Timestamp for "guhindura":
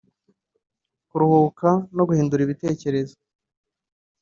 2.07-2.41